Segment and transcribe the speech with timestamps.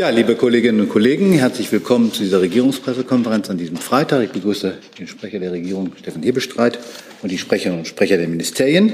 [0.00, 4.22] Ja, liebe Kolleginnen und Kollegen, herzlich willkommen zu dieser Regierungspressekonferenz an diesem Freitag.
[4.22, 6.78] Ich begrüße den Sprecher der Regierung, Steffen Hebestreit,
[7.20, 8.92] und die Sprecherinnen und Sprecher der Ministerien.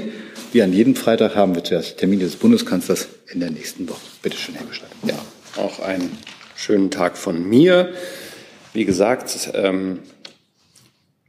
[0.51, 4.01] Wie an jedem Freitag haben wir zuerst Termine des Bundeskanzlers in der nächsten Woche.
[4.23, 4.89] Bitte schön, Herr Bestreit.
[5.03, 5.13] Ja,
[5.61, 6.09] auch einen
[6.55, 7.93] schönen Tag von mir.
[8.73, 9.99] Wie gesagt, ähm,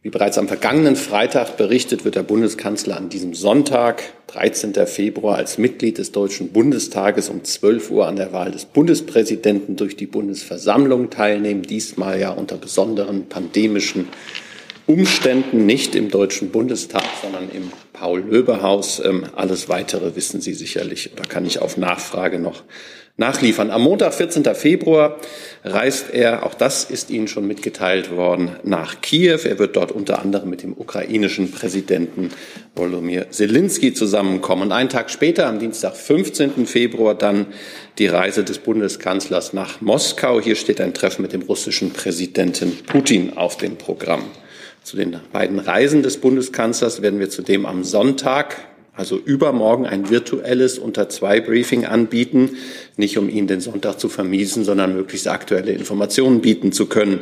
[0.07, 4.73] wie bereits am vergangenen Freitag berichtet, wird der Bundeskanzler an diesem Sonntag, 13.
[4.87, 9.97] Februar, als Mitglied des Deutschen Bundestages um 12 Uhr an der Wahl des Bundespräsidenten durch
[9.97, 14.07] die Bundesversammlung teilnehmen, diesmal ja unter besonderen pandemischen
[14.87, 19.03] Umständen, nicht im Deutschen Bundestag, sondern im Paul-Löbe-Haus.
[19.05, 22.63] Ähm, alles Weitere wissen Sie sicherlich oder kann ich auf Nachfrage noch
[23.17, 23.71] nachliefern.
[23.71, 24.45] Am Montag, 14.
[24.55, 25.19] Februar,
[25.65, 29.41] reist er, auch das ist Ihnen schon mitgeteilt worden, nach Kiew.
[29.45, 32.31] Er wird dort unter anderem mit dem ukrainischen Präsidenten
[32.75, 34.71] Volodymyr Zelensky zusammenkommen.
[34.71, 36.67] Einen Tag später, am Dienstag, 15.
[36.67, 37.47] Februar, dann
[37.99, 40.41] die Reise des Bundeskanzlers nach Moskau.
[40.41, 44.25] Hier steht ein Treffen mit dem russischen Präsidenten Putin auf dem Programm.
[44.87, 48.57] Zu den beiden Reisen des Bundeskanzlers werden wir zudem am Sonntag
[48.95, 52.51] also übermorgen ein virtuelles unter zwei Briefing anbieten,
[52.97, 57.19] nicht um Ihnen den Sonntag zu vermiesen, sondern möglichst aktuelle Informationen bieten zu können.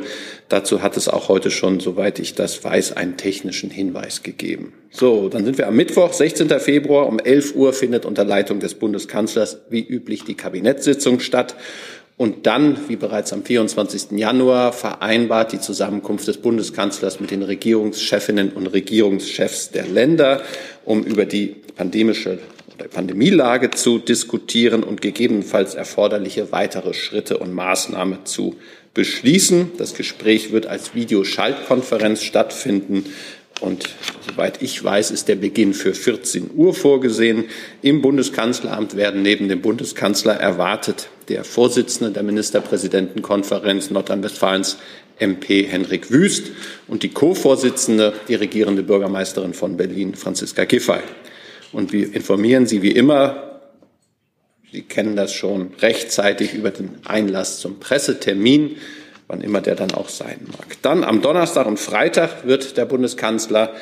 [0.47, 4.71] Dazu hat es auch heute schon, soweit ich das weiß, einen technischen Hinweis gegeben.
[4.91, 6.47] So, dann sind wir am Mittwoch, 16.
[6.59, 11.55] Februar um 11 Uhr findet unter Leitung des Bundeskanzlers wie üblich die Kabinettssitzung statt.
[12.17, 14.11] Und dann, wie bereits am 24.
[14.11, 20.41] Januar, vereinbart die Zusammenkunft des Bundeskanzlers mit den Regierungschefinnen und Regierungschefs der Länder,
[20.85, 22.39] um über die pandemische
[22.75, 28.55] oder Pandemielage zu diskutieren und gegebenenfalls erforderliche weitere Schritte und Maßnahmen zu
[28.93, 29.73] beschließen.
[29.77, 33.05] Das Gespräch wird als Videoschaltkonferenz stattfinden.
[33.61, 33.95] Und
[34.27, 37.45] soweit ich weiß, ist der Beginn für 14 Uhr vorgesehen.
[37.81, 44.77] Im Bundeskanzleramt werden neben dem Bundeskanzler erwartet der Vorsitzende der Ministerpräsidentenkonferenz Nordrhein-Westfalens,
[45.17, 46.51] MP Henrik Wüst,
[46.87, 50.99] und die Co-Vorsitzende, die regierende Bürgermeisterin von Berlin, Franziska Giffey.
[51.71, 53.61] Und wir informieren Sie wie immer,
[54.71, 58.75] Sie kennen das schon, rechtzeitig über den Einlass zum Pressetermin
[59.27, 60.77] wann immer der dann auch sein mag.
[60.81, 63.73] Dann am Donnerstag und Freitag wird der Bundeskanzler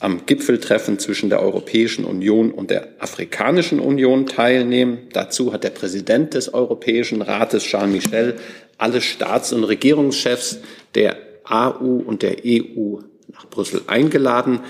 [0.00, 5.08] am Gipfeltreffen zwischen der Europäischen Union und der Afrikanischen Union teilnehmen.
[5.12, 8.36] Dazu hat der Präsident des Europäischen Rates, Charles Michel,
[8.76, 10.58] alle Staats- und Regierungschefs
[10.94, 12.98] der AU und der EU
[13.32, 14.60] nach Brüssel eingeladen.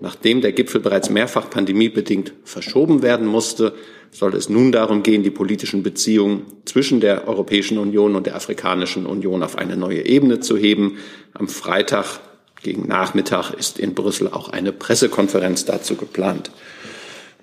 [0.00, 3.74] Nachdem der Gipfel bereits mehrfach pandemiebedingt verschoben werden musste,
[4.10, 9.06] soll es nun darum gehen, die politischen Beziehungen zwischen der Europäischen Union und der Afrikanischen
[9.06, 10.98] Union auf eine neue Ebene zu heben.
[11.34, 12.20] Am Freitag
[12.62, 16.50] gegen Nachmittag ist in Brüssel auch eine Pressekonferenz dazu geplant.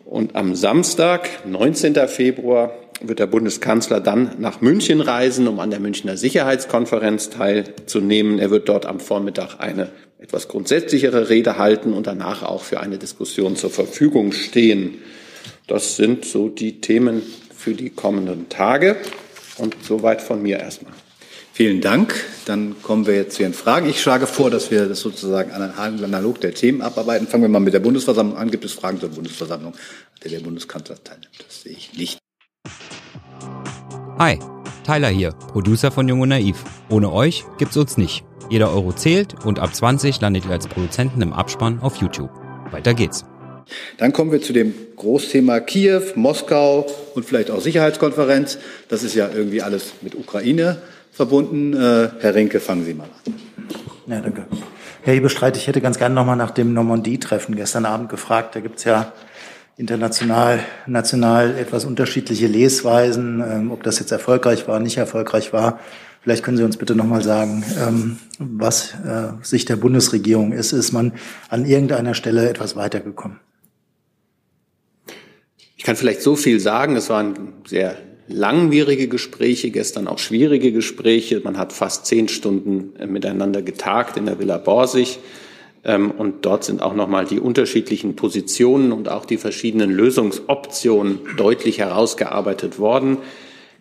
[0.06, 1.96] Und am Samstag, 19.
[2.08, 8.40] Februar, wird der Bundeskanzler dann nach München reisen, um an der Münchner Sicherheitskonferenz teilzunehmen.
[8.40, 9.90] Er wird dort am Vormittag eine
[10.20, 15.00] etwas grundsätzlichere Rede halten und danach auch für eine Diskussion zur Verfügung stehen.
[15.66, 17.22] Das sind so die Themen
[17.56, 18.98] für die kommenden Tage.
[19.58, 20.94] Und soweit von mir erstmal.
[21.54, 22.14] Vielen Dank.
[22.46, 23.90] Dann kommen wir jetzt zu Ihren Fragen.
[23.90, 27.28] Ich schlage vor, dass wir das sozusagen analog der Themen abarbeiten.
[27.28, 28.52] Fangen wir mal mit der Bundesversammlung an.
[28.52, 29.80] Gibt es Fragen zur Bundesversammlung, an
[30.24, 31.34] der der Bundeskanzler teilnimmt?
[31.46, 32.18] Das sehe ich nicht.
[34.18, 34.40] Hi,
[34.86, 36.64] Tyler hier, Producer von Jung und Naiv.
[36.90, 38.29] Ohne euch gibt's uns nicht.
[38.50, 42.32] Jeder Euro zählt und ab 20 landet ihr als Produzenten im Abspann auf YouTube.
[42.72, 43.26] Weiter geht's.
[43.98, 48.58] Dann kommen wir zu dem Großthema Kiew, Moskau und vielleicht auch Sicherheitskonferenz.
[48.88, 51.74] Das ist ja irgendwie alles mit Ukraine verbunden.
[51.74, 53.34] Äh, Herr Rinke, fangen Sie mal an.
[54.08, 54.46] Ja, danke.
[55.04, 58.56] Herr Hebestreit, ich hätte ganz gerne nochmal nach dem Normandie-Treffen gestern Abend gefragt.
[58.56, 59.14] Da gibt's ja
[59.78, 65.80] international, national etwas unterschiedliche Lesweisen, ähm, ob das jetzt erfolgreich war, nicht erfolgreich war.
[66.22, 70.74] Vielleicht können Sie uns bitte nochmal sagen, ähm, was äh, Sicht der Bundesregierung ist.
[70.74, 71.14] Ist man
[71.50, 73.40] an irgendeiner Stelle etwas weitergekommen?
[75.78, 76.98] Ich kann vielleicht so viel sagen.
[76.98, 77.98] Es waren sehr
[78.28, 81.42] langwierige Gespräche, gestern auch schwierige Gespräche.
[81.44, 85.20] Man hat fast zehn Stunden äh, miteinander getagt in der Villa Borsig.
[85.84, 91.80] Ähm, und dort sind auch nochmal die unterschiedlichen Positionen und auch die verschiedenen Lösungsoptionen deutlich
[91.80, 93.18] herausgearbeitet worden.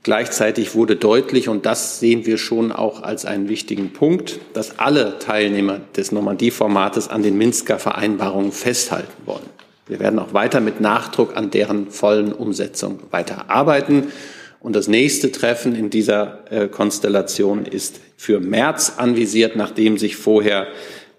[0.03, 5.19] Gleichzeitig wurde deutlich, und das sehen wir schon auch als einen wichtigen Punkt, dass alle
[5.19, 9.47] Teilnehmer des Normandie-Formates an den Minsker Vereinbarungen festhalten wollen.
[9.87, 14.13] Wir werden auch weiter mit Nachdruck an deren vollen Umsetzung weiter arbeiten.
[14.61, 20.67] Und das nächste Treffen in dieser äh, Konstellation ist für März anvisiert, nachdem sich vorher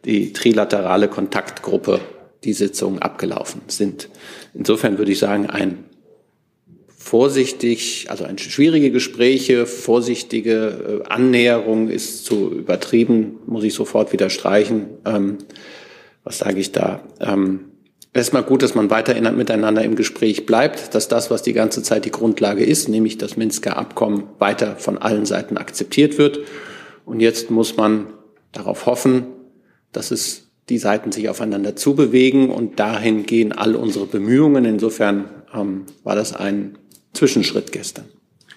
[0.06, 2.00] die trilaterale Kontaktgruppe
[2.44, 4.10] die Sitzungen abgelaufen sind.
[4.54, 5.84] Insofern würde ich sagen, ein
[7.10, 14.30] vorsichtig, also ein schwierige Gespräche, vorsichtige äh, Annäherung ist zu übertrieben, muss ich sofort wieder
[14.30, 14.90] streichen.
[15.06, 15.40] Ähm,
[16.24, 17.02] was sage ich da?
[17.20, 17.62] Ähm,
[18.12, 22.06] Erstmal gut, dass man weiter miteinander im Gespräch bleibt, dass das, was die ganze Zeit
[22.06, 26.40] die Grundlage ist, nämlich das Minsker Abkommen, weiter von allen Seiten akzeptiert wird.
[27.06, 28.08] Und jetzt muss man
[28.52, 29.28] darauf hoffen,
[29.92, 34.66] dass es die Seiten sich aufeinander zubewegen und dahin gehen all unsere Bemühungen.
[34.66, 36.80] Insofern ähm, war das ein
[37.20, 38.06] Zwischenschritt gestern.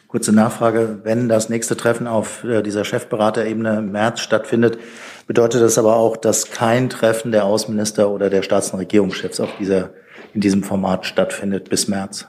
[0.07, 4.79] Kurze Nachfrage, wenn das nächste Treffen auf äh, dieser Chefberaterebene im März stattfindet,
[5.27, 9.49] bedeutet das aber auch, dass kein Treffen der Außenminister oder der Staats- und Regierungschefs auf
[9.59, 9.91] dieser,
[10.33, 12.29] in diesem Format stattfindet bis März?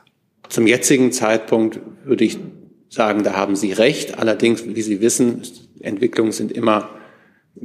[0.50, 2.40] Zum jetzigen Zeitpunkt würde ich
[2.90, 4.18] sagen, da haben Sie recht.
[4.18, 5.44] Allerdings, wie Sie wissen,
[5.82, 6.90] Entwicklungen sind immer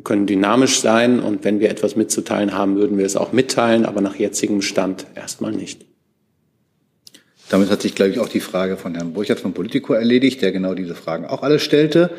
[0.04, 4.02] können dynamisch sein und wenn wir etwas mitzuteilen haben, würden wir es auch mitteilen, aber
[4.02, 5.88] nach jetzigem Stand erstmal nicht.
[7.48, 10.52] Damit hat sich, glaube ich, auch die Frage von Herrn Burchardt von Politico erledigt, der
[10.52, 12.10] genau diese Fragen auch alle stellte.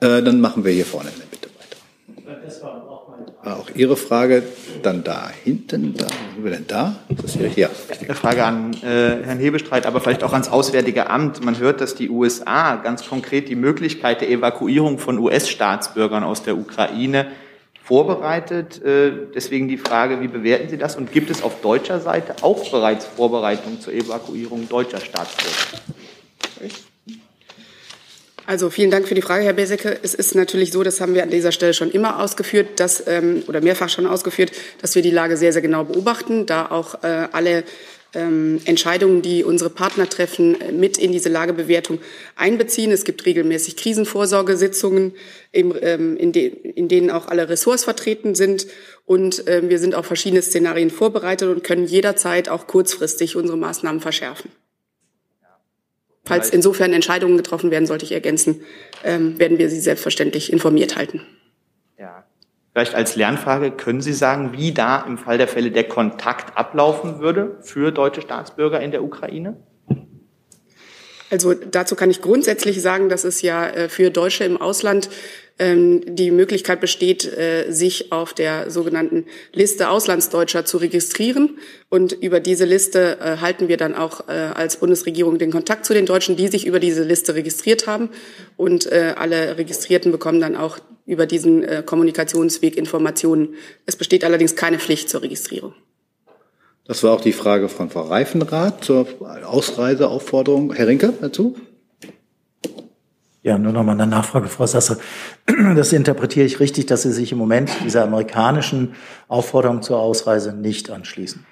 [0.00, 2.40] Äh, dann machen wir hier vorne in der Mitte weiter.
[2.44, 3.56] Das war auch meine.
[3.56, 4.42] Auch Ihre Frage,
[4.82, 6.96] dann da hinten, da, sind wir denn da?
[7.20, 7.68] Das hier, ja.
[8.00, 11.44] Eine Frage an äh, Herrn Hebestreit, aber vielleicht auch ans Auswärtige Amt.
[11.44, 16.56] Man hört, dass die USA ganz konkret die Möglichkeit der Evakuierung von US-Staatsbürgern aus der
[16.56, 17.26] Ukraine
[17.86, 18.82] vorbereitet.
[18.84, 20.96] Äh, deswegen die Frage, wie bewerten Sie das?
[20.96, 25.82] Und gibt es auf deutscher Seite auch bereits Vorbereitungen zur Evakuierung deutscher Staatsbürger?
[28.44, 29.98] Also vielen Dank für die Frage, Herr Besecke.
[30.02, 33.42] Es ist natürlich so, das haben wir an dieser Stelle schon immer ausgeführt, dass, ähm,
[33.48, 37.28] oder mehrfach schon ausgeführt, dass wir die Lage sehr, sehr genau beobachten, da auch äh,
[37.32, 37.64] alle
[38.14, 41.98] ähm, Entscheidungen, die unsere Partner treffen, äh, mit in diese Lagebewertung
[42.34, 42.92] einbeziehen.
[42.92, 45.14] Es gibt regelmäßig Krisenvorsorgesitzungen,
[45.52, 48.66] im, ähm, in, de in, denen auch alle Ressorts vertreten sind.
[49.04, 54.00] Und äh, wir sind auf verschiedene Szenarien vorbereitet und können jederzeit auch kurzfristig unsere Maßnahmen
[54.00, 54.50] verschärfen.
[56.24, 58.62] Falls insofern Entscheidungen getroffen werden, sollte ich ergänzen,
[59.04, 61.22] ähm, werden wir Sie selbstverständlich informiert halten.
[62.76, 67.20] Vielleicht als Lernfrage, können Sie sagen, wie da im Fall der Fälle der Kontakt ablaufen
[67.20, 69.56] würde für deutsche Staatsbürger in der Ukraine?
[71.30, 75.08] Also dazu kann ich grundsätzlich sagen, dass es ja äh, für Deutsche im Ausland
[75.58, 81.58] ähm, die Möglichkeit besteht, äh, sich auf der sogenannten Liste Auslandsdeutscher zu registrieren.
[81.88, 86.06] Und über diese Liste äh, halten wir dann auch als Bundesregierung den Kontakt zu den
[86.06, 88.10] Deutschen, die sich über diese Liste registriert haben.
[88.56, 93.54] Und alle Registrierten bekommen dann auch über diesen Kommunikationsweg Informationen.
[93.84, 95.74] Es besteht allerdings keine Pflicht zur Registrierung.
[96.86, 99.08] Das war auch die Frage von Frau Reifenrath zur
[99.44, 100.72] Ausreiseaufforderung.
[100.72, 101.56] Herr Rinke dazu?
[103.42, 104.98] Ja, nur noch mal eine Nachfrage, Frau Sasse.
[105.46, 108.94] Das interpretiere ich richtig, dass Sie sich im Moment dieser amerikanischen
[109.28, 111.46] Aufforderung zur Ausreise nicht anschließen.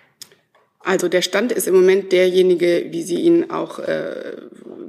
[0.81, 4.37] Also der Stand ist im Moment derjenige, wie Sie ihn auch, äh,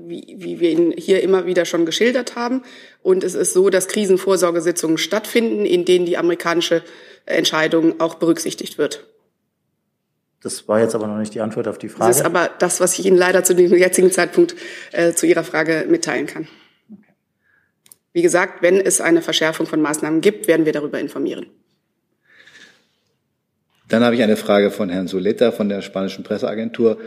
[0.06, 2.64] wie, wie wir ihn hier immer wieder schon geschildert haben.
[3.02, 6.84] Und es ist so, dass Krisenvorsorgesitzungen stattfinden, in denen die amerikanische
[7.26, 9.06] Entscheidung auch berücksichtigt wird.
[10.42, 12.10] Das war jetzt aber noch nicht die Antwort auf die Frage.
[12.10, 14.56] Das ist aber das, was ich Ihnen leider zu dem jetzigen Zeitpunkt
[14.92, 16.48] äh, zu Ihrer Frage mitteilen kann.
[18.14, 21.48] Wie gesagt, wenn es eine Verschärfung von Maßnahmen gibt, werden wir darüber informieren.
[23.90, 26.98] Dann habe ich eine Frage von Herrn Soleta von der spanischen Presseagentur.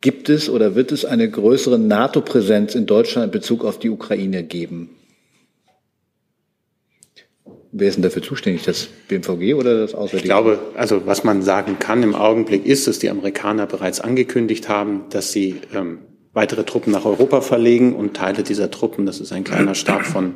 [0.00, 4.44] Gibt es oder wird es eine größere NATO-Präsenz in Deutschland in Bezug auf die Ukraine
[4.44, 4.96] geben?
[7.72, 8.64] Wer ist denn dafür zuständig?
[8.64, 10.18] Das BMVG oder das Auswärtige?
[10.18, 14.68] Ich glaube, also was man sagen kann im Augenblick ist, dass die Amerikaner bereits angekündigt
[14.68, 15.98] haben, dass sie ähm,
[16.32, 20.34] weitere Truppen nach Europa verlegen und Teile dieser Truppen, das ist ein kleiner Stab von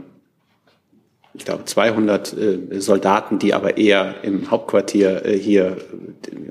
[1.37, 5.79] ich glaube, 200 äh, Soldaten, die aber eher im Hauptquartier äh, hier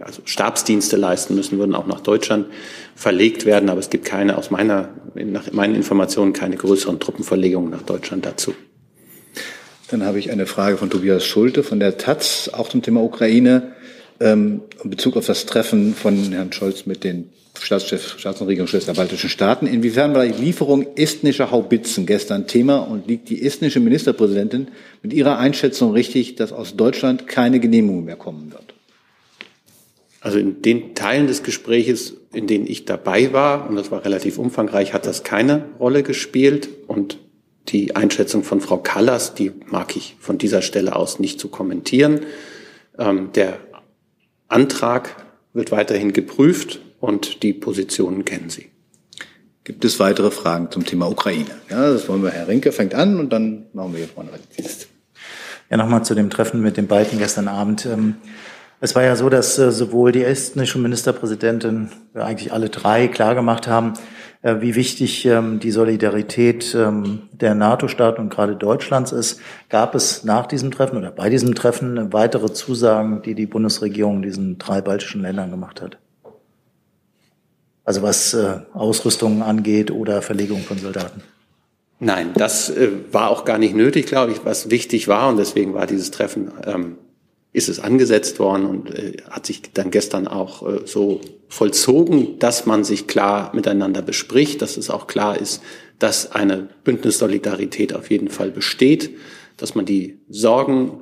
[0.02, 2.48] also Stabsdienste leisten müssen, würden auch nach Deutschland
[2.94, 3.70] verlegt werden.
[3.70, 8.54] Aber es gibt keine, aus meiner, nach meinen Informationen, keine größeren Truppenverlegungen nach Deutschland dazu.
[9.90, 13.74] Dann habe ich eine Frage von Tobias Schulte von der Taz, auch zum Thema Ukraine,
[14.20, 17.30] ähm, in Bezug auf das Treffen von Herrn Scholz mit den
[17.62, 19.68] Staatschef, Staats- und Regierungschefs der baltischen Staaten.
[19.68, 24.70] Inwiefern war die Lieferung estnischer Haubitzen gestern Thema und liegt die estnische Ministerpräsidentin
[25.02, 28.74] mit ihrer Einschätzung richtig, dass aus Deutschland keine Genehmigung mehr kommen wird?
[30.20, 34.38] Also in den Teilen des Gespräches, in denen ich dabei war, und das war relativ
[34.38, 36.70] umfangreich, hat das keine Rolle gespielt.
[36.88, 37.18] Und
[37.70, 42.22] die Einschätzung von Frau Kallas, die mag ich von dieser Stelle aus nicht zu kommentieren.
[42.98, 43.60] Ähm, der
[44.48, 45.16] Antrag
[45.54, 48.70] wird weiterhin geprüft und die Positionen kennen Sie.
[49.64, 51.50] Gibt es weitere Fragen zum Thema Ukraine?
[51.70, 52.32] Ja, das wollen wir.
[52.32, 54.88] Herr Rinke fängt an und dann machen wir hier vorne die Liste.
[55.70, 57.86] Ja, nochmal zu dem Treffen mit den beiden gestern Abend.
[57.86, 58.16] Ähm,
[58.82, 63.94] es war ja so, dass äh, sowohl die estnische Ministerpräsidentin, eigentlich alle drei, klargemacht haben,
[63.94, 64.00] äh,
[64.44, 69.40] wie wichtig ähm, die Solidarität ähm, der NATO-Staaten und gerade Deutschlands ist.
[69.70, 74.58] Gab es nach diesem Treffen oder bei diesem Treffen weitere Zusagen, die die Bundesregierung diesen
[74.58, 75.98] drei baltischen Ländern gemacht hat?
[77.86, 81.22] Also was äh, Ausrüstung angeht oder Verlegung von Soldaten?
[82.00, 84.44] Nein, das äh, war auch gar nicht nötig, glaube ich.
[84.44, 86.98] Was wichtig war, und deswegen war dieses Treffen, ähm,
[87.54, 92.66] ist es angesetzt worden und äh, hat sich dann gestern auch äh, so vollzogen, dass
[92.66, 95.62] man sich klar miteinander bespricht, dass es auch klar ist,
[96.00, 99.12] dass eine Bündnissolidarität auf jeden Fall besteht,
[99.58, 101.00] dass man die Sorgen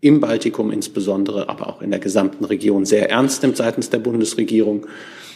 [0.00, 4.86] im Baltikum insbesondere, aber auch in der gesamten Region sehr ernst nimmt seitens der Bundesregierung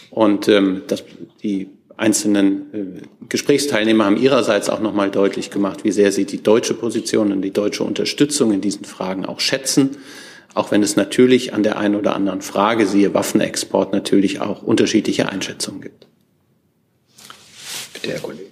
[0.09, 1.03] und ähm, dass
[1.43, 6.73] die einzelnen äh, Gesprächsteilnehmer haben ihrerseits auch nochmal deutlich gemacht, wie sehr sie die deutsche
[6.73, 9.97] Position und die deutsche Unterstützung in diesen Fragen auch schätzen.
[10.55, 15.29] Auch wenn es natürlich an der einen oder anderen Frage, siehe Waffenexport, natürlich auch unterschiedliche
[15.29, 16.07] Einschätzungen gibt.
[17.93, 18.49] Bitte, Herr Kollege.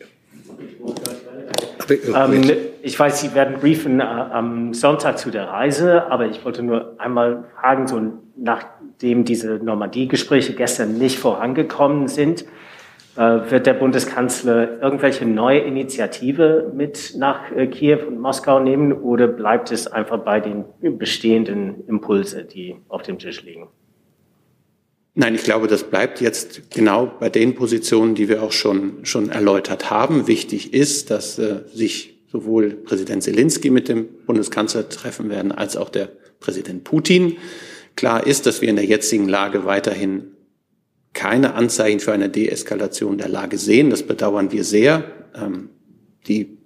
[2.14, 2.52] Ähm,
[2.82, 6.96] ich weiß, Sie werden briefen äh, am Sonntag zu der Reise, aber ich wollte nur
[7.00, 8.02] einmal fragen, so
[8.36, 12.46] nachdem diese Normandie-Gespräche gestern nicht vorangekommen sind,
[13.18, 19.72] wird der Bundeskanzler irgendwelche neue Initiative mit nach äh, Kiew und Moskau nehmen oder bleibt
[19.72, 20.66] es einfach bei den
[20.98, 23.68] bestehenden Impulse, die auf dem Tisch liegen?
[25.16, 29.30] Nein, ich glaube, das bleibt jetzt genau bei den Positionen, die wir auch schon, schon
[29.30, 30.28] erläutert haben.
[30.28, 35.90] Wichtig ist, dass äh, sich sowohl Präsident Zelensky mit dem Bundeskanzler treffen werden, als auch
[35.90, 36.10] der
[36.40, 37.38] Präsident Putin.
[37.96, 40.37] Klar ist, dass wir in der jetzigen Lage weiterhin
[41.14, 43.90] keine Anzeichen für eine Deeskalation der Lage sehen.
[43.90, 45.04] Das bedauern wir sehr.
[45.36, 45.70] Ähm,
[46.28, 46.58] die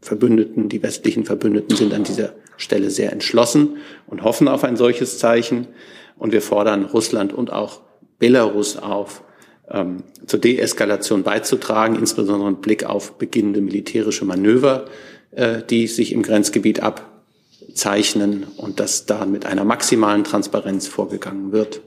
[0.00, 3.76] Verbündeten, die westlichen Verbündeten sind an dieser Stelle sehr entschlossen
[4.06, 5.68] und hoffen auf ein solches Zeichen.
[6.16, 7.80] Und wir fordern Russland und auch
[8.18, 9.22] Belarus auf,
[9.68, 14.86] ähm, zur Deeskalation beizutragen, insbesondere mit Blick auf beginnende militärische Manöver,
[15.30, 21.80] äh, die sich im Grenzgebiet abzeichnen und dass da mit einer maximalen Transparenz vorgegangen wird.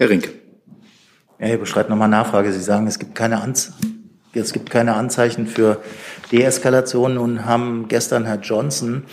[0.00, 0.30] Herr Rinke.
[1.36, 2.50] Herr beschreibt nochmal Nachfrage.
[2.54, 3.74] Sie sagen, es gibt keine, Anz
[4.32, 5.82] es gibt keine Anzeichen für
[6.32, 7.16] Deeskalation.
[7.16, 9.04] Nun haben gestern Herr Johnson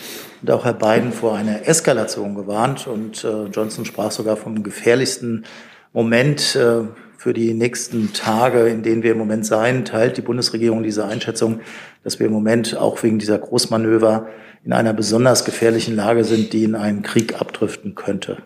[0.41, 2.87] und auch Herr Biden vor einer Eskalation gewarnt.
[2.87, 5.43] Und äh, Johnson sprach sogar vom gefährlichsten
[5.91, 6.83] Moment äh,
[7.17, 9.83] für die nächsten Tage, in denen wir im Moment sein.
[9.83, 11.59] Teilt die Bundesregierung diese Einschätzung,
[12.05, 14.27] dass wir im Moment auch wegen dieser Großmanöver
[14.63, 18.37] in einer besonders gefährlichen Lage sind, die in einen Krieg abdriften könnte?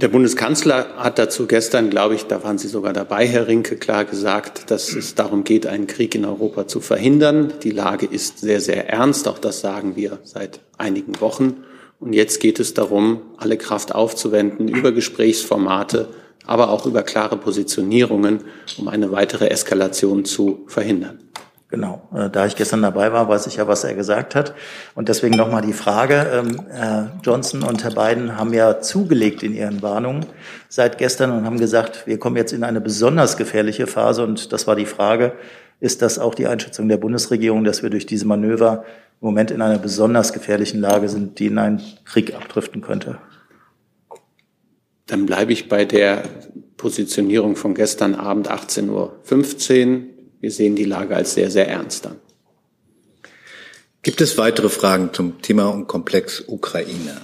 [0.00, 4.06] Der Bundeskanzler hat dazu gestern, glaube ich, da waren Sie sogar dabei, Herr Rinke, klar
[4.06, 7.52] gesagt, dass es darum geht, einen Krieg in Europa zu verhindern.
[7.62, 9.28] Die Lage ist sehr, sehr ernst.
[9.28, 11.64] Auch das sagen wir seit einigen Wochen.
[11.98, 16.08] Und jetzt geht es darum, alle Kraft aufzuwenden über Gesprächsformate,
[16.46, 18.40] aber auch über klare Positionierungen,
[18.78, 21.18] um eine weitere Eskalation zu verhindern.
[21.70, 24.54] Genau, äh, da ich gestern dabei war, weiß ich ja, was er gesagt hat.
[24.96, 29.54] Und deswegen nochmal die Frage, ähm, Herr Johnson und Herr Biden haben ja zugelegt in
[29.54, 30.26] ihren Warnungen
[30.68, 34.24] seit gestern und haben gesagt, wir kommen jetzt in eine besonders gefährliche Phase.
[34.24, 35.32] Und das war die Frage,
[35.78, 38.84] ist das auch die Einschätzung der Bundesregierung, dass wir durch diese Manöver
[39.20, 43.18] im Moment in einer besonders gefährlichen Lage sind, die in einen Krieg abdriften könnte?
[45.06, 46.24] Dann bleibe ich bei der
[46.76, 52.16] Positionierung von gestern Abend 18.15 Uhr wir sehen die Lage als sehr, sehr ernst an.
[54.02, 57.20] Gibt es weitere Fragen zum Thema und Komplex Ukraine?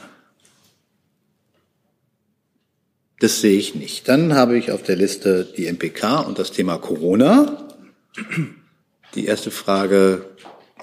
[3.19, 4.09] Das sehe ich nicht.
[4.09, 7.67] Dann habe ich auf der Liste die MPK und das Thema Corona.
[9.15, 10.27] Die erste Frage,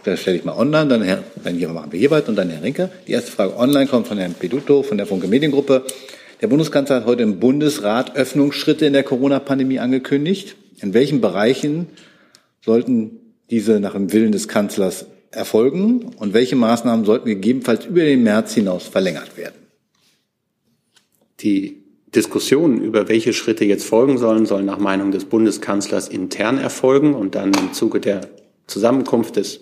[0.04, 2.64] da stelle ich mal online, dann, Herr, dann machen wir hier weiter und dann Herr
[2.64, 2.90] Rinke.
[3.08, 5.86] Die erste Frage online kommt von Herrn Peduto von der Funke Mediengruppe.
[6.42, 10.56] Der Bundeskanzler hat heute im Bundesrat Öffnungsschritte in der Corona-Pandemie angekündigt.
[10.82, 11.88] In welchen Bereichen
[12.64, 18.24] sollten diese nach dem Willen des Kanzlers erfolgen und welche Maßnahmen sollten gegebenenfalls über den
[18.24, 19.56] März hinaus verlängert werden?
[21.42, 21.84] Die
[22.16, 27.36] Diskussionen über welche Schritte jetzt folgen sollen, sollen nach Meinung des Bundeskanzlers intern erfolgen und
[27.36, 28.22] dann im Zuge der
[28.68, 29.60] Zusammenkunft des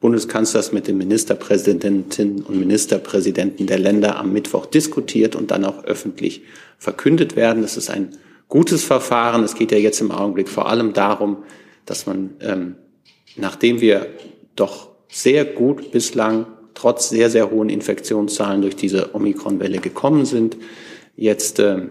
[0.00, 6.42] Bundeskanzlers mit den Ministerpräsidentinnen und Ministerpräsidenten der Länder am Mittwoch diskutiert und dann auch öffentlich
[6.78, 7.62] verkündet werden.
[7.62, 8.10] Das ist ein
[8.48, 9.42] gutes Verfahren.
[9.42, 11.38] Es geht ja jetzt im Augenblick vor allem darum,
[11.90, 12.76] dass man, ähm,
[13.36, 14.06] nachdem wir
[14.56, 20.56] doch sehr gut bislang trotz sehr, sehr hohen Infektionszahlen durch diese Omikron-Welle gekommen sind,
[21.16, 21.82] jetzt äh,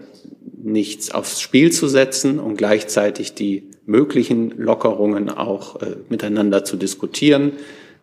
[0.62, 7.52] nichts aufs Spiel zu setzen und gleichzeitig die möglichen Lockerungen auch äh, miteinander zu diskutieren.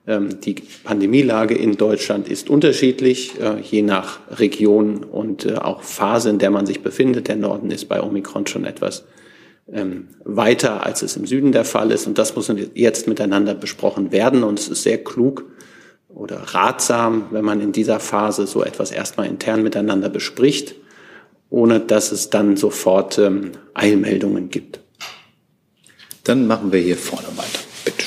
[0.08, 6.30] Ähm, die Pandemielage in Deutschland ist unterschiedlich, äh, je nach Region und äh, auch Phase,
[6.30, 7.28] in der man sich befindet.
[7.28, 9.06] Der Norden ist bei Omikron schon etwas
[9.72, 12.07] ähm, weiter, als es im Süden der Fall ist.
[12.07, 14.43] Und das muss jetzt miteinander besprochen werden.
[14.43, 15.45] Und es ist sehr klug
[16.10, 20.75] oder ratsam, wenn man in dieser Phase so etwas erstmal intern miteinander bespricht,
[21.50, 24.79] ohne dass es dann sofort ähm, Eilmeldungen gibt.
[26.24, 27.60] Dann machen wir hier vorne weiter.
[27.84, 28.05] Bitte.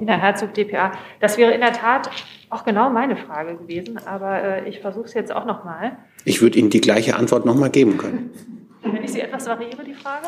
[0.00, 0.92] Ina Herzog, DPA.
[1.20, 2.10] Das wäre in der Tat
[2.50, 5.96] auch genau meine Frage gewesen, aber äh, ich versuche es jetzt auch nochmal.
[6.24, 8.30] Ich würde Ihnen die gleiche Antwort nochmal geben können.
[8.82, 10.26] Wenn ich sie etwas variiere, die Frage?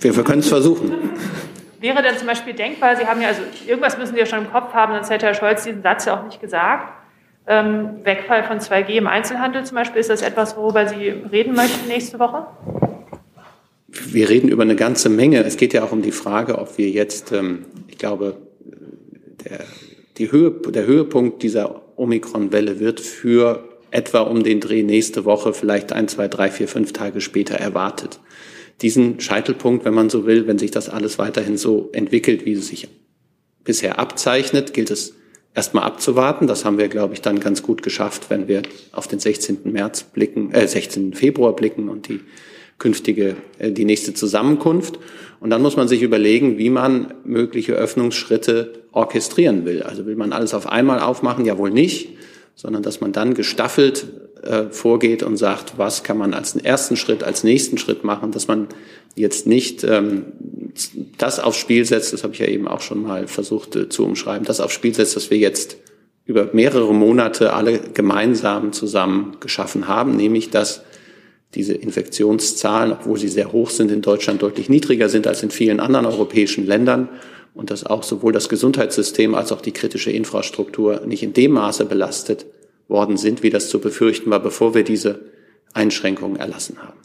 [0.00, 0.92] Wir, wir können es versuchen.
[1.80, 4.50] Wäre denn zum Beispiel denkbar, Sie haben ja, also irgendwas müssen Sie ja schon im
[4.50, 6.92] Kopf haben, sonst hätte Herr Scholz diesen Satz ja auch nicht gesagt.
[7.46, 11.86] Ähm, Wegfall von 2G im Einzelhandel zum Beispiel, ist das etwas, worüber Sie reden möchten
[11.86, 12.46] nächste Woche?
[13.88, 15.44] Wir reden über eine ganze Menge.
[15.44, 18.36] Es geht ja auch um die Frage, ob wir jetzt, ähm, ich glaube,
[19.44, 19.60] der,
[20.18, 25.92] die Höhe, der Höhepunkt dieser Omikron-Welle wird für etwa um den Dreh nächste Woche, vielleicht
[25.92, 28.20] ein, zwei, drei, vier, fünf Tage später erwartet.
[28.82, 32.68] Diesen Scheitelpunkt, wenn man so will, wenn sich das alles weiterhin so entwickelt, wie es
[32.68, 32.88] sich
[33.64, 35.14] bisher abzeichnet, gilt es
[35.54, 36.46] erstmal abzuwarten.
[36.46, 39.72] Das haben wir, glaube ich, dann ganz gut geschafft, wenn wir auf den 16.
[39.72, 41.14] März blicken, äh, 16.
[41.14, 42.20] Februar blicken und die
[42.78, 44.98] künftige, äh, die nächste Zusammenkunft.
[45.40, 49.82] Und dann muss man sich überlegen, wie man mögliche Öffnungsschritte orchestrieren will.
[49.82, 51.44] Also will man alles auf einmal aufmachen?
[51.44, 52.10] Ja, wohl nicht,
[52.54, 54.06] sondern dass man dann gestaffelt
[54.42, 58.48] äh, vorgeht und sagt, was kann man als ersten Schritt, als nächsten Schritt machen, dass
[58.48, 58.68] man
[59.14, 60.24] jetzt nicht ähm,
[61.18, 64.04] das aufs Spiel setzt, das habe ich ja eben auch schon mal versucht äh, zu
[64.04, 65.76] umschreiben, das aufs Spiel setzt, dass wir jetzt
[66.24, 70.82] über mehrere Monate alle gemeinsam zusammen geschaffen haben, nämlich dass
[71.54, 75.80] diese Infektionszahlen, obwohl sie sehr hoch sind, in Deutschland deutlich niedriger sind als in vielen
[75.80, 77.08] anderen europäischen Ländern
[77.54, 81.86] und dass auch sowohl das Gesundheitssystem als auch die kritische Infrastruktur nicht in dem Maße
[81.86, 82.46] belastet
[82.88, 85.20] worden sind, wie das zu befürchten war, bevor wir diese
[85.72, 87.00] Einschränkungen erlassen haben.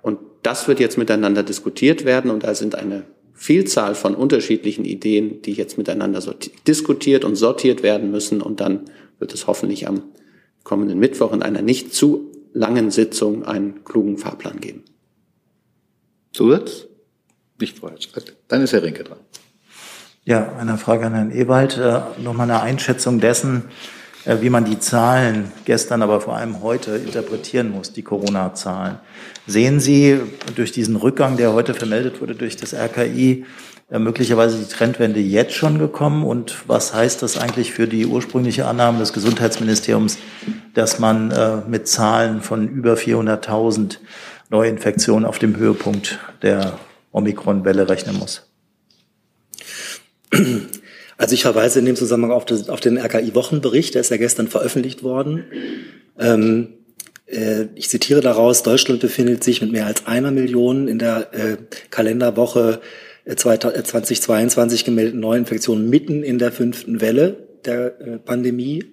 [0.00, 3.04] Und das wird jetzt miteinander diskutiert werden und da sind eine
[3.34, 6.22] Vielzahl von unterschiedlichen Ideen, die jetzt miteinander
[6.66, 8.84] diskutiert und sortiert werden müssen und dann
[9.18, 10.04] wird es hoffentlich am
[10.64, 14.84] kommenden Mittwoch in einer nicht zu langen Sitzung einen klugen Fahrplan geben.
[16.32, 16.86] Zusatz?
[17.60, 17.98] Nicht vorher.
[18.48, 19.18] Dann ist Herr Rinke dran.
[20.24, 21.76] Ja, eine Frage an Herrn Ewald.
[21.76, 23.64] Äh, Nochmal eine Einschätzung dessen,
[24.24, 28.98] äh, wie man die Zahlen gestern, aber vor allem heute interpretieren muss, die Corona-Zahlen.
[29.46, 30.18] Sehen Sie
[30.54, 33.44] durch diesen Rückgang, der heute vermeldet wurde durch das RKI,
[33.90, 36.24] äh, möglicherweise die Trendwende jetzt schon gekommen?
[36.24, 40.18] Und was heißt das eigentlich für die ursprüngliche Annahme des Gesundheitsministeriums,
[40.74, 43.98] dass man äh, mit Zahlen von über 400.000
[44.50, 46.78] Neuinfektionen auf dem Höhepunkt der
[47.12, 48.48] Omikron-Welle rechnen muss?
[51.18, 54.48] Also ich verweise in dem Zusammenhang auf, das, auf den RKI-Wochenbericht, der ist ja gestern
[54.48, 55.44] veröffentlicht worden.
[56.18, 56.74] Ähm,
[57.26, 61.56] äh, ich zitiere daraus, Deutschland befindet sich mit mehr als einer Million in der äh,
[61.90, 62.80] Kalenderwoche
[63.34, 68.84] 2022 äh, gemeldeten Neuinfektionen mitten in der fünften Welle der äh, Pandemie.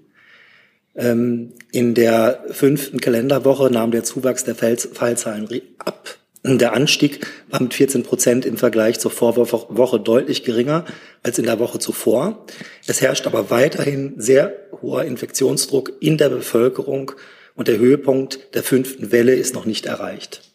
[0.96, 5.48] Ähm, in der fünften Kalenderwoche nahm der Zuwachs der Fallzahlen
[5.80, 6.18] ab.
[6.46, 10.84] Der Anstieg war mit 14 Prozent im Vergleich zur Vorwoche deutlich geringer
[11.24, 12.46] als in der Woche zuvor.
[12.86, 17.14] Es herrscht aber weiterhin sehr hoher Infektionsdruck in der Bevölkerung
[17.56, 20.53] und der Höhepunkt der fünften Welle ist noch nicht erreicht.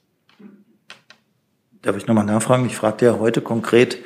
[1.83, 2.67] Darf ich nochmal nachfragen?
[2.67, 3.99] Ich fragte ja heute konkret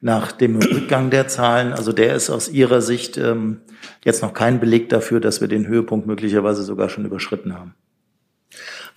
[0.00, 1.72] nach dem Rückgang der Zahlen.
[1.72, 3.60] Also der ist aus Ihrer Sicht ähm,
[4.04, 7.74] jetzt noch kein Beleg dafür, dass wir den Höhepunkt möglicherweise sogar schon überschritten haben.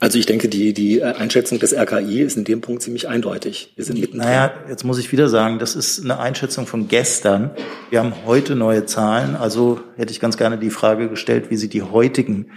[0.01, 3.73] Also ich denke, die, die Einschätzung des RKI ist in dem Punkt ziemlich eindeutig.
[3.75, 4.29] Wir sind mittendrin.
[4.29, 7.51] Naja, jetzt muss ich wieder sagen, das ist eine Einschätzung von gestern.
[7.89, 9.35] Wir haben heute neue Zahlen.
[9.35, 12.51] Also hätte ich ganz gerne die Frage gestellt, wie Sie die heutigen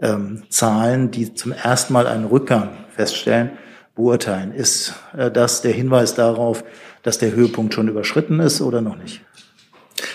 [0.00, 3.50] ähm, Zahlen, die zum ersten Mal einen Rückgang feststellen,
[3.98, 4.54] beurteilen.
[4.54, 6.64] Ist äh, das der Hinweis darauf,
[7.02, 9.20] dass der Höhepunkt schon überschritten ist oder noch nicht?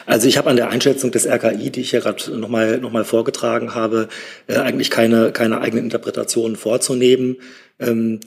[0.06, 3.04] Also ich habe an der Einschätzung des RKI, die ich hier gerade nochmal noch mal
[3.04, 4.08] vorgetragen habe,
[4.48, 7.38] äh, eigentlich keine, keine eigenen Interpretationen vorzunehmen.
[7.80, 8.22] Ähm,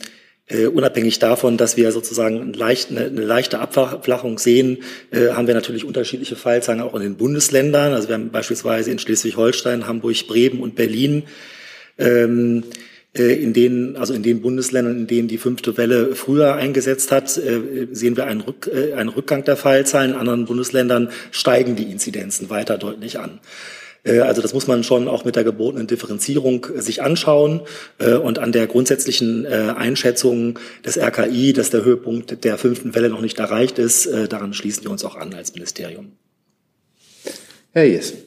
[0.49, 4.79] äh, unabhängig davon, dass wir sozusagen eine, leicht, eine, eine leichte Abflachung sehen,
[5.11, 7.95] äh, haben wir natürlich unterschiedliche Fallzahlen auch in den Bundesländern.
[7.95, 11.25] Also wir haben beispielsweise in Schleswig-Holstein, Hamburg, Bremen und Berlin
[11.99, 17.13] ähm, äh, in denen, also in den Bundesländern, in denen die fünfte Welle früher eingesetzt
[17.13, 20.13] hat, äh, sehen wir einen, Rück, äh, einen Rückgang der Fallzahlen.
[20.13, 23.41] In anderen Bundesländern steigen die Inzidenzen weiter deutlich an.
[24.07, 27.63] Äh, also das muss man schon auch mit der gebotenen Differenzierung äh, sich anschauen
[27.99, 33.21] äh, und an der grundsätzlichen Einschätzung des RKI, dass der Höhepunkt der fünften Welle noch
[33.21, 36.13] nicht erreicht ist, daran schließen wir uns auch an als Ministerium.
[37.73, 38.26] Herr Jessen.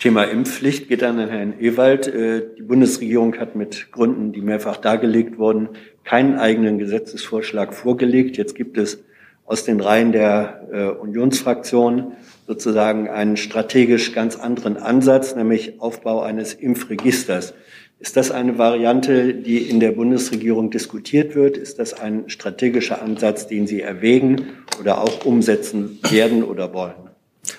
[0.00, 2.06] Thema Impfpflicht geht an Herrn Ewald.
[2.06, 5.70] Die Bundesregierung hat mit Gründen, die mehrfach dargelegt wurden,
[6.04, 8.36] keinen eigenen Gesetzesvorschlag vorgelegt.
[8.36, 9.02] Jetzt gibt es
[9.44, 12.12] aus den Reihen der Unionsfraktion
[12.46, 17.54] sozusagen einen strategisch ganz anderen Ansatz, nämlich Aufbau eines Impfregisters.
[17.98, 21.56] Ist das eine Variante, die in der Bundesregierung diskutiert wird?
[21.56, 24.42] Ist das ein strategischer Ansatz, den Sie erwägen
[24.78, 27.07] oder auch umsetzen werden oder wollen?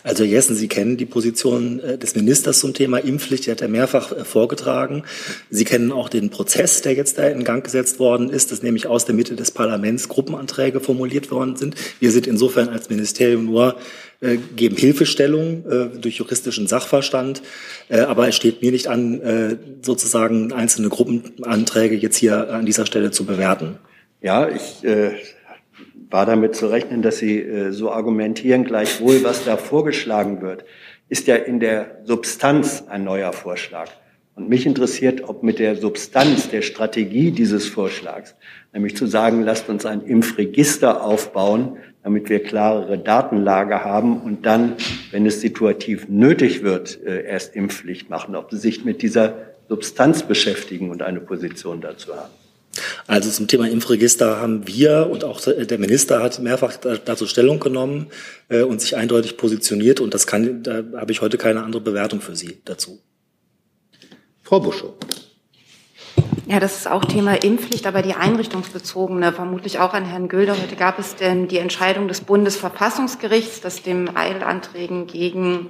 [0.03, 3.67] Also Jessen, Sie kennen die Position äh, des Ministers zum Thema Impfpflicht, die hat er
[3.67, 5.03] mehrfach äh, vorgetragen.
[5.49, 8.87] Sie kennen auch den Prozess, der jetzt da in Gang gesetzt worden ist, dass nämlich
[8.87, 11.75] aus der Mitte des Parlaments Gruppenanträge formuliert worden sind.
[11.99, 13.75] Wir sind insofern als Ministerium nur
[14.21, 15.63] äh, geben Hilfestellung
[16.01, 17.41] durch juristischen Sachverstand,
[17.89, 23.25] aber es steht mir nicht an, sozusagen einzelne Gruppenanträge jetzt hier an dieser Stelle zu
[23.25, 23.77] bewerten.
[24.21, 24.83] Ja, ich
[26.09, 28.63] war damit zu rechnen, dass Sie äh, so argumentieren.
[28.63, 30.65] Gleichwohl, was da vorgeschlagen wird,
[31.07, 33.89] ist ja in der Substanz ein neuer Vorschlag.
[34.35, 38.35] Und mich interessiert, ob mit der Substanz der Strategie dieses Vorschlags,
[38.71, 44.77] nämlich zu sagen, lasst uns ein Impfregister aufbauen, damit wir klarere Datenlage haben und dann,
[45.11, 49.33] wenn es situativ nötig wird, äh, erst Impfpflicht machen, ob Sie sich mit dieser
[49.67, 52.31] Substanz beschäftigen und eine Position dazu haben.
[53.07, 58.07] Also zum Thema Impfregister haben wir und auch der Minister hat mehrfach dazu Stellung genommen
[58.49, 62.21] äh, und sich eindeutig positioniert und das kann, da habe ich heute keine andere Bewertung
[62.21, 62.99] für Sie dazu.
[64.43, 64.93] Frau Buschow.
[66.47, 70.59] Ja, das ist auch Thema Impfpflicht, aber die einrichtungsbezogene, vermutlich auch an Herrn Gülder.
[70.59, 75.67] Heute gab es denn die Entscheidung des Bundesverfassungsgerichts, das dem Eilanträgen gegen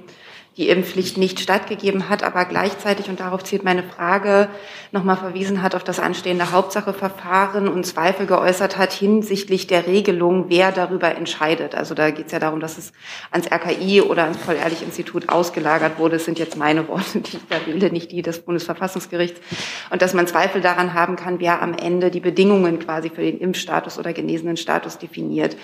[0.56, 4.48] die Impfpflicht nicht stattgegeben hat, aber gleichzeitig, und darauf zielt meine Frage,
[4.90, 10.72] nochmal verwiesen hat auf das anstehende Hauptsacheverfahren und Zweifel geäußert hat hinsichtlich der Regelung, wer
[10.72, 11.76] darüber entscheidet.
[11.76, 12.92] Also da geht es ja darum, dass es
[13.30, 16.16] ans RKI oder ans Paul-Ehrlich-Institut ausgelagert wurde.
[16.16, 19.40] Das sind jetzt meine Worte, die ich da wähle, nicht die des Bundesverfassungsgerichts.
[19.90, 23.38] Und dass man Zweifel daran haben kann, wer am Ende die Bedingungen quasi für den
[23.38, 25.56] Impfstatus oder genesenen Status definiert.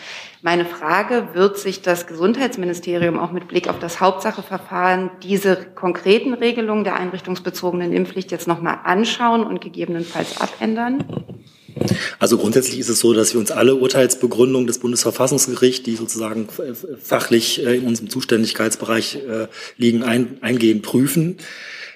[0.42, 4.75] Meine Frage, wird sich das Gesundheitsministerium auch mit Blick auf das Hauptsacheverfahren
[5.22, 11.04] diese konkreten Regelungen der einrichtungsbezogenen Impfpflicht jetzt nochmal anschauen und gegebenenfalls abändern?
[12.18, 16.48] Also grundsätzlich ist es so, dass wir uns alle Urteilsbegründungen des Bundesverfassungsgerichts, die sozusagen
[17.02, 21.36] fachlich äh, in unserem Zuständigkeitsbereich äh, liegen, eingehend prüfen.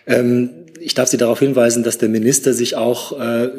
[0.07, 3.51] Ähm, ich darf Sie darauf hinweisen, dass der Minister sich auch äh,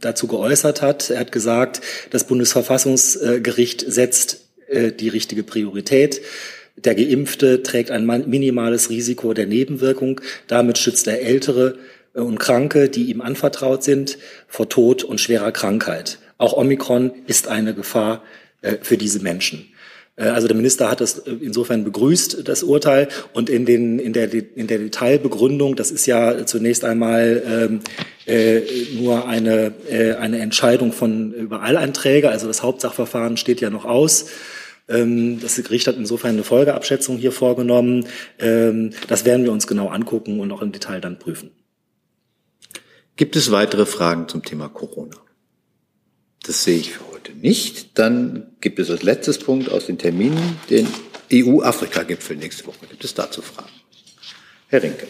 [0.00, 1.10] dazu geäußert hat.
[1.10, 1.80] Er hat gesagt,
[2.10, 6.20] das Bundesverfassungsgericht setzt die richtige Priorität.
[6.84, 10.20] Der Geimpfte trägt ein minimales Risiko der Nebenwirkung.
[10.46, 11.76] Damit schützt er Ältere
[12.14, 16.18] äh, und Kranke, die ihm anvertraut sind, vor Tod und schwerer Krankheit.
[16.38, 18.22] Auch Omikron ist eine Gefahr
[18.62, 19.66] äh, für diese Menschen.
[20.16, 23.08] Äh, also der Minister hat das insofern begrüßt, das Urteil.
[23.32, 27.80] Und in, den, in, der, in der Detailbegründung, das ist ja zunächst einmal ähm,
[28.26, 28.60] äh,
[28.94, 32.30] nur eine, äh, eine Entscheidung von Überallanträge.
[32.30, 34.26] Also das Hauptsachverfahren steht ja noch aus.
[34.90, 38.06] Ähm, das Gericht hat insofern eine Folgeabschätzung hier vorgenommen.
[38.38, 41.52] Ähm, das werden wir uns genau angucken und auch im Detail dann prüfen.
[43.16, 45.16] Gibt es weitere Fragen zum Thema Corona?
[46.42, 47.98] Das sehe ich für heute nicht.
[47.98, 50.88] Dann gibt es als letztes Punkt aus den Terminen den
[51.32, 52.86] EU-Afrika-Gipfel nächste Woche.
[52.88, 53.68] Gibt es dazu Fragen?
[54.68, 55.06] Herr Rinke.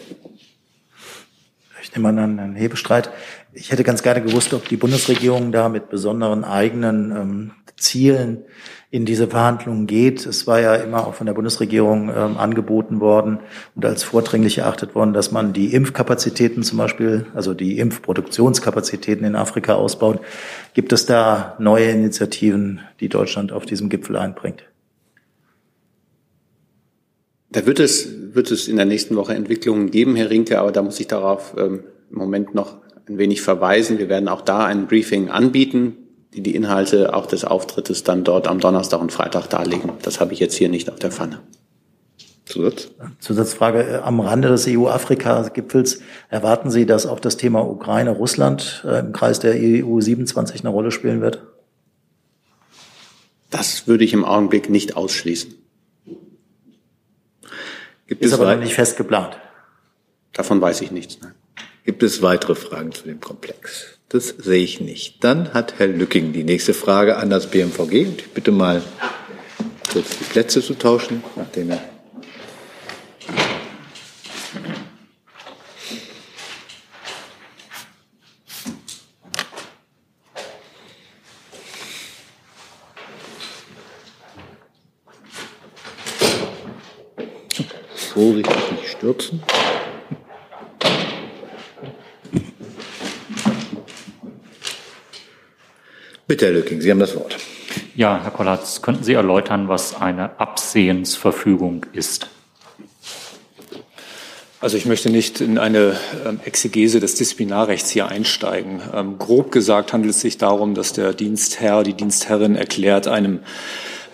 [1.81, 3.09] Ich nehme an Herrn Hebestreit.
[3.53, 8.45] Ich hätte ganz gerne gewusst, ob die Bundesregierung da mit besonderen eigenen ähm, Zielen
[8.93, 10.25] in diese Verhandlungen geht.
[10.25, 13.39] Es war ja immer auch von der Bundesregierung ähm, angeboten worden
[13.73, 19.35] und als vordringlich erachtet worden, dass man die Impfkapazitäten zum Beispiel, also die Impfproduktionskapazitäten in
[19.35, 20.19] Afrika ausbaut.
[20.73, 24.65] Gibt es da neue Initiativen, die Deutschland auf diesem Gipfel einbringt?
[27.49, 30.81] Da wird es, wird es in der nächsten Woche Entwicklungen geben, Herr Rinke, aber da
[30.81, 32.75] muss ich darauf ähm, im Moment noch
[33.07, 33.99] ein wenig verweisen.
[33.99, 35.95] Wir werden auch da ein Briefing anbieten
[36.33, 39.91] die die Inhalte auch des Auftrittes dann dort am Donnerstag und Freitag darlegen.
[40.01, 41.39] Das habe ich jetzt hier nicht auf der Pfanne.
[42.45, 42.89] Zusatz?
[43.19, 44.03] Zusatzfrage.
[44.03, 49.55] Am Rande des EU-Afrika-Gipfels erwarten Sie, dass auch das Thema Ukraine-Russland äh, im Kreis der
[49.55, 51.43] EU 27 eine Rolle spielen wird?
[53.49, 55.53] Das würde ich im Augenblick nicht ausschließen.
[58.07, 59.37] Gibt Ist aber noch nicht fest geplant.
[60.33, 61.19] Davon weiß ich nichts.
[61.21, 61.33] Nein.
[61.85, 63.99] Gibt es weitere Fragen zu dem Komplex?
[64.11, 65.23] Das sehe ich nicht.
[65.23, 68.07] Dann hat Herr Lücking die nächste Frage an das BMVG.
[68.07, 68.81] Und ich bitte mal,
[69.89, 71.81] kurz die Plätze zu tauschen, nachdem er
[88.13, 88.51] so nicht
[88.89, 89.41] stürzen.
[96.41, 97.37] Bitte, Herr Lücking, Sie haben das Wort.
[97.95, 102.29] Ja, Herr Kollatz, könnten Sie erläutern, was eine Absehensverfügung ist?
[104.59, 108.81] Also ich möchte nicht in eine ähm, Exegese des Disziplinarrechts hier einsteigen.
[108.91, 113.41] Ähm, grob gesagt handelt es sich darum, dass der Dienstherr, die Dienstherrin erklärt einem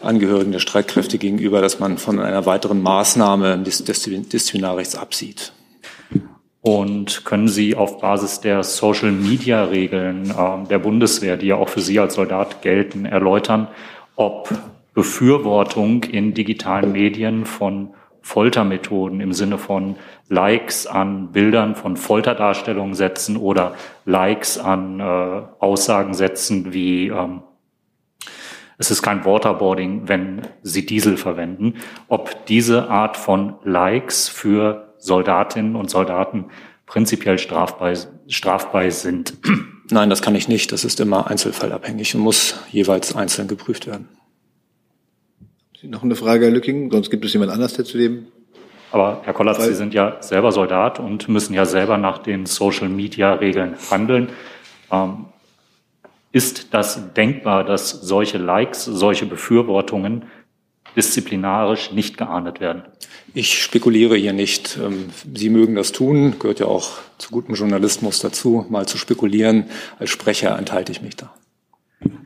[0.01, 5.53] Angehörigen der Streitkräfte gegenüber, dass man von einer weiteren Maßnahme des Disziplinarrechts absieht.
[6.67, 11.97] Und können Sie auf Basis der Social-Media-Regeln äh, der Bundeswehr, die ja auch für Sie
[11.97, 13.69] als Soldat gelten, erläutern,
[14.17, 14.49] ob
[14.93, 19.95] Befürwortung in digitalen Medien von Foltermethoden im Sinne von
[20.27, 27.43] Likes an Bildern von Folterdarstellungen setzen oder Likes an äh, Aussagen setzen wie ähm,
[28.77, 31.75] es ist kein Waterboarding, wenn Sie Diesel verwenden,
[32.09, 36.45] ob diese Art von Likes für Soldatinnen und Soldaten
[36.85, 37.93] prinzipiell strafbar,
[38.27, 39.33] strafbar sind?
[39.89, 40.71] Nein, das kann ich nicht.
[40.71, 44.09] Das ist immer einzelfallabhängig und muss jeweils einzeln geprüft werden.
[45.83, 46.91] Noch eine Frage, Herr Lücking?
[46.91, 48.27] Sonst gibt es jemand anders, der zu dem
[48.91, 53.75] aber Herr Kollatz, Sie sind ja selber Soldat und müssen ja selber nach den Social-Media-Regeln
[53.91, 54.29] handeln.
[54.91, 55.25] Ähm,
[56.31, 60.25] ist das denkbar, dass solche Likes, solche Befürwortungen
[60.97, 62.83] disziplinarisch nicht geahndet werden?
[63.33, 64.77] Ich spekuliere hier nicht.
[64.83, 69.65] Ähm, Sie mögen das tun, gehört ja auch zu gutem Journalismus dazu, mal zu spekulieren.
[69.99, 71.33] Als Sprecher enthalte ich mich da.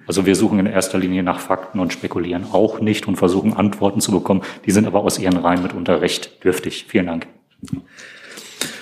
[0.07, 4.01] Also wir suchen in erster Linie nach Fakten und spekulieren auch nicht und versuchen Antworten
[4.01, 4.41] zu bekommen.
[4.65, 6.85] Die sind aber aus ihren Reihen mitunter recht dürftig.
[6.87, 7.27] Vielen Dank.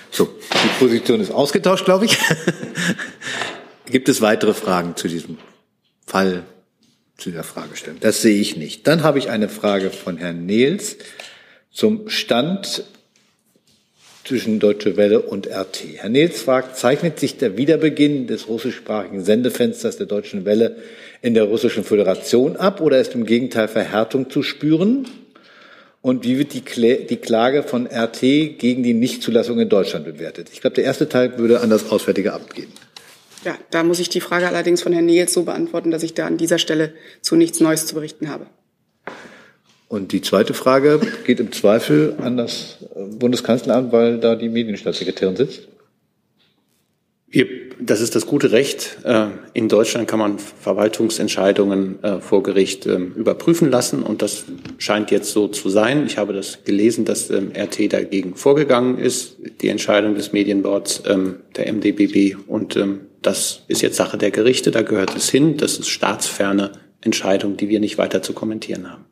[0.10, 2.18] So, die Position ist ausgetauscht, glaube ich.
[3.86, 5.38] Gibt es weitere Fragen zu diesem
[6.06, 6.44] Fall,
[7.20, 8.00] zu dieser Fragestellung?
[8.00, 8.88] Das sehe ich nicht.
[8.88, 10.98] Dann habe ich eine Frage von Herrn Nehls
[11.72, 12.84] zum Stand
[14.30, 15.86] zwischen Deutsche Welle und RT.
[15.96, 20.76] Herr Nils fragt, zeichnet sich der Wiederbeginn des russischsprachigen Sendefensters der Deutschen Welle
[21.24, 25.08] in der Russischen Föderation ab oder ist im Gegenteil Verhärtung zu spüren?
[26.02, 30.50] Und wie wird die, die Klage von RT gegen die Nichtzulassung in Deutschland bewertet?
[30.54, 32.72] Ich glaube, der erste Teil würde an das Auswärtige Amt gehen.
[33.46, 36.26] Ja, da muss ich die Frage allerdings von Herrn Nils so beantworten, dass ich da
[36.26, 38.48] an dieser Stelle zu nichts Neues zu berichten habe.
[39.88, 45.68] Und die zweite Frage geht im Zweifel an das Bundeskanzleramt, weil da die Medienstaatssekretärin sitzt.
[47.32, 47.48] Wir,
[47.80, 48.98] das ist das gute Recht.
[49.04, 54.46] Äh, in Deutschland kann man Verwaltungsentscheidungen äh, vor Gericht ähm, überprüfen lassen und das
[54.80, 56.06] scheint jetzt so zu sein.
[56.08, 61.36] Ich habe das gelesen, dass ähm, RT dagegen vorgegangen ist, die Entscheidung des Medienboards ähm,
[61.56, 62.80] der MDBB und
[63.22, 65.58] das ist jetzt Sache der Gerichte, da gehört es hin.
[65.58, 69.06] Das ist staatsferne Entscheidung, die wir nicht weiter zu kommentieren haben.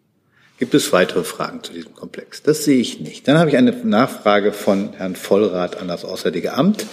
[0.60, 2.42] Gibt es weitere Fragen zu diesem Komplex?
[2.42, 3.28] Das sehe ich nicht.
[3.28, 6.86] Dann habe ich eine Nachfrage von Herrn Vollrath an das Auswärtige Amt,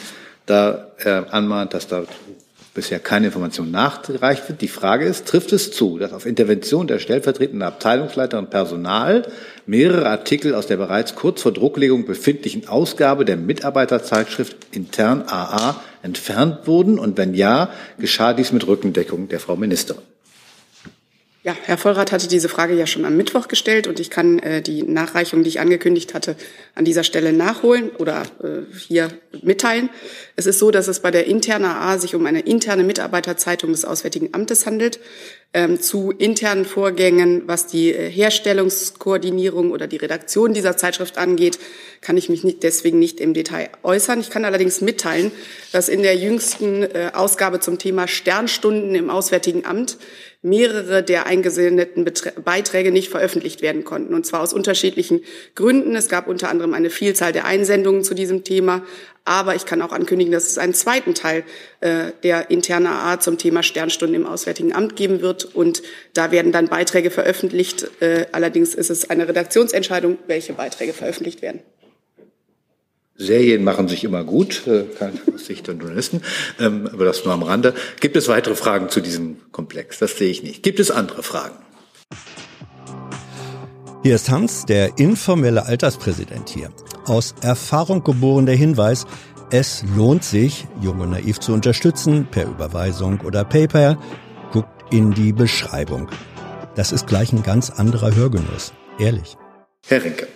[0.47, 2.05] da er anmahnt, dass da
[2.75, 4.61] bisher keine Information nachgereicht wird.
[4.61, 9.23] Die Frage ist, trifft es zu, dass auf Intervention der stellvertretenden Abteilungsleiterin Personal
[9.65, 16.67] mehrere Artikel aus der bereits kurz vor Drucklegung befindlichen Ausgabe der Mitarbeiterzeitschrift intern AA entfernt
[16.67, 16.99] wurden?
[16.99, 20.03] Und wenn ja, geschah dies mit Rückendeckung der Frau Ministerin?
[21.45, 24.63] Ja, Herr Vollrath hatte diese Frage ja schon am Mittwoch gestellt und ich kann äh,
[24.63, 26.37] die Nachreichung, die ich angekündigt hatte,
[26.75, 29.11] an dieser Stelle nachholen oder äh, hier
[29.43, 29.91] mitteilen.
[30.37, 33.85] Es ist so, dass es bei der internen AA sich um eine interne Mitarbeiterzeitung des
[33.85, 35.01] Auswärtigen Amtes handelt.
[35.57, 41.61] Ähm, zu internen Vorgängen, was die äh, Herstellungskoordinierung oder die Redaktion dieser Zeitschrift angeht,
[42.01, 44.19] kann ich mich nicht, deswegen nicht im Detail äußern.
[44.19, 45.31] Ich kann allerdings mitteilen,
[45.71, 49.97] dass in der jüngsten äh, Ausgabe zum Thema Sternstunden im Auswärtigen Amt
[50.43, 52.05] mehrere der eingesendeten
[52.45, 54.12] Beiträge nicht veröffentlicht werden konnten.
[54.12, 55.23] Und zwar aus unterschiedlichen
[55.55, 55.95] Gründen.
[55.95, 58.83] Es gab unter anderem eine Vielzahl der Einsendungen zu diesem Thema.
[59.25, 61.45] Aber ich kann auch ankündigen, dass es einen zweiten Teil
[61.81, 65.45] äh, der internen AA zum Thema Sternstunden im Auswärtigen Amt geben wird.
[65.45, 65.83] Und
[66.13, 67.91] da werden dann Beiträge veröffentlicht.
[68.01, 71.61] Äh, allerdings ist es eine Redaktionsentscheidung, welche Beiträge veröffentlicht werden.
[73.17, 74.87] Serien machen sich immer gut, äh,
[75.33, 76.21] aus Sicht der Journalisten,
[76.59, 77.75] ähm, aber das nur am Rande.
[78.01, 80.01] Gibt es weitere Fragen zu diesem Komplex?
[80.01, 80.65] Das sehe ich nicht.
[80.65, 81.63] Gibt es andere Fragen?
[84.05, 86.69] Hier ist Hans, der informelle Alterspräsident hier.
[87.07, 89.07] Aus Erfahrung geboren der Hinweis,
[89.51, 93.97] es lohnt sich, Jung und Naiv zu unterstützen, per Überweisung oder PayPal.
[94.53, 96.11] Guckt in die Beschreibung.
[96.75, 98.75] Das ist gleich ein ganz anderer Hörgenuss.
[98.99, 99.38] Ehrlich.
[99.87, 100.29] Herr Rinke.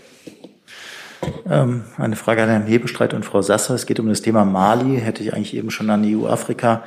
[1.45, 3.75] Ähm, eine Frage an Herrn Hebestreit und Frau Sasser.
[3.75, 4.99] Es geht um das Thema Mali.
[4.99, 6.85] Hätte ich eigentlich eben schon an die EU-Afrika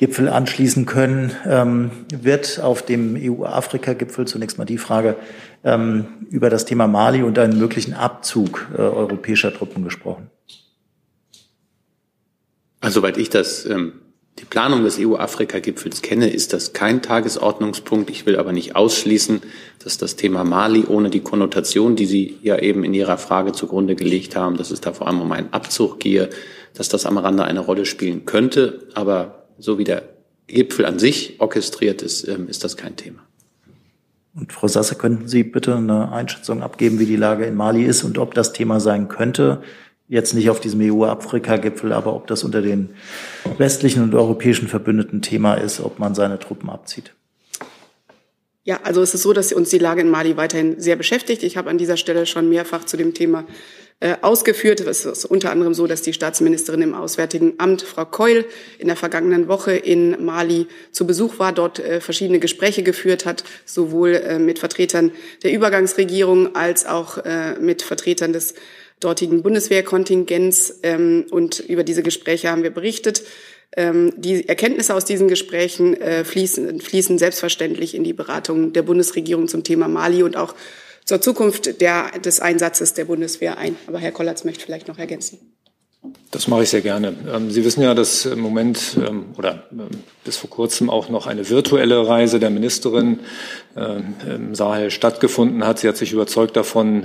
[0.00, 1.30] Gipfel anschließen können.
[1.46, 5.16] Ähm, wird auf dem EU-Afrika-Gipfel zunächst mal die Frage
[5.62, 10.30] ähm, über das Thema Mali und einen möglichen Abzug äh, europäischer Truppen gesprochen?
[12.80, 13.92] Also, soweit ich das ähm,
[14.38, 18.08] die Planung des EU-Afrika-Gipfels kenne, ist das kein Tagesordnungspunkt.
[18.08, 19.42] Ich will aber nicht ausschließen,
[19.84, 23.96] dass das Thema Mali ohne die Konnotation, die Sie ja eben in Ihrer Frage zugrunde
[23.96, 26.30] gelegt haben, dass es da vor allem um einen Abzug gehe,
[26.72, 28.88] dass das am Rande eine Rolle spielen könnte.
[28.94, 30.02] Aber so wie der
[30.46, 33.20] Gipfel an sich orchestriert ist, ähm, ist das kein Thema.
[34.34, 38.04] Und Frau Sasse, könnten Sie bitte eine Einschätzung abgeben, wie die Lage in Mali ist
[38.04, 39.62] und ob das Thema sein könnte?
[40.08, 42.90] Jetzt nicht auf diesem EU-Afrika-Gipfel, aber ob das unter den
[43.58, 47.12] westlichen und europäischen Verbündeten Thema ist, ob man seine Truppen abzieht.
[48.62, 51.42] Ja, also es ist so, dass uns die Lage in Mali weiterhin sehr beschäftigt.
[51.42, 53.44] Ich habe an dieser Stelle schon mehrfach zu dem Thema
[54.22, 54.80] ausgeführt.
[54.80, 58.46] Es ist unter anderem so, dass die Staatsministerin im Auswärtigen Amt, Frau Keul,
[58.78, 63.44] in der vergangenen Woche in Mali zu Besuch war, dort äh, verschiedene Gespräche geführt hat,
[63.66, 67.18] sowohl äh, mit Vertretern der Übergangsregierung als auch
[67.60, 68.54] mit Vertretern des
[69.00, 70.80] dortigen Bundeswehrkontingents.
[70.82, 73.22] Ähm, und über diese Gespräche haben wir berichtet.
[73.76, 79.64] Ähm, die Erkenntnisse aus diesen Gesprächen fließen, fließen selbstverständlich in die Beratung der Bundesregierung zum
[79.64, 80.54] Thema Mali und auch
[81.04, 83.76] zur Zukunft der, des Einsatzes der Bundeswehr ein.
[83.86, 85.38] Aber Herr Kollatz möchte vielleicht noch ergänzen.
[86.30, 87.14] Das mache ich sehr gerne.
[87.30, 89.88] Ähm, Sie wissen ja, dass im Moment ähm, oder ähm,
[90.24, 93.20] bis vor kurzem auch noch eine virtuelle Reise der Ministerin
[93.76, 95.78] im Sahel stattgefunden hat.
[95.78, 97.04] Sie hat sich überzeugt davon,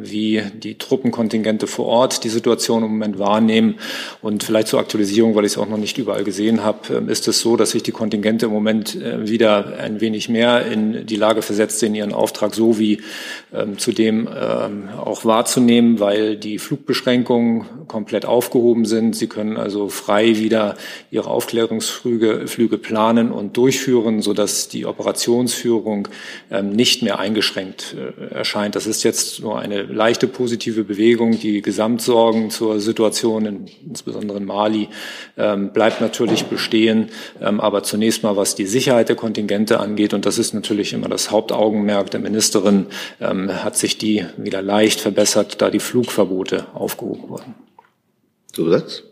[0.00, 3.74] wie die Truppenkontingente vor Ort die Situation im Moment wahrnehmen.
[4.22, 7.40] Und vielleicht zur Aktualisierung, weil ich es auch noch nicht überall gesehen habe, ist es
[7.40, 11.80] so, dass sich die Kontingente im Moment wieder ein wenig mehr in die Lage versetzt
[11.80, 13.00] sehen, ihren Auftrag so wie
[13.76, 19.14] zudem auch wahrzunehmen, weil die Flugbeschränkungen komplett aufgehoben sind.
[19.14, 20.76] Sie können also frei wieder
[21.10, 26.05] ihre Aufklärungsflüge Flüge planen und durchführen, sodass die Operationsführung
[26.50, 28.74] ähm, nicht mehr eingeschränkt äh, erscheint.
[28.74, 31.38] Das ist jetzt nur eine leichte positive Bewegung.
[31.38, 34.88] Die Gesamtsorgen zur Situation, in, insbesondere in Mali,
[35.36, 37.08] ähm, bleibt natürlich bestehen.
[37.40, 41.08] Ähm, aber zunächst mal, was die Sicherheit der Kontingente angeht, und das ist natürlich immer
[41.08, 42.86] das Hauptaugenmerk der Ministerin,
[43.20, 47.54] hat sich die wieder leicht verbessert, da die Flugverbote aufgehoben wurden.
[48.52, 49.02] Zusatz?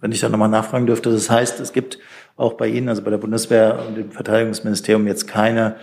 [0.00, 1.98] Wenn ich da nochmal nachfragen dürfte, das heißt, es gibt
[2.36, 5.76] auch bei Ihnen, also bei der Bundeswehr und dem Verteidigungsministerium jetzt keine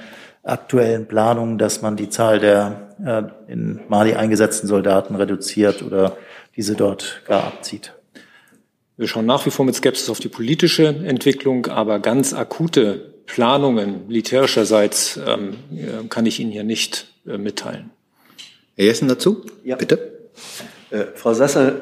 [0.44, 6.18] aktuellen Planungen, dass man die Zahl der äh, in Mali eingesetzten Soldaten reduziert oder
[6.56, 7.94] diese dort gar abzieht.
[8.98, 14.06] Wir schauen nach wie vor mit Skepsis auf die politische Entwicklung, aber ganz akute Planungen
[14.08, 17.90] militärischerseits ähm, äh, kann ich Ihnen hier nicht äh, mitteilen.
[18.76, 19.46] Herr Jessen dazu?
[19.64, 19.78] Ja.
[19.78, 20.30] Bitte.
[20.92, 21.82] Äh, Frau Sasser,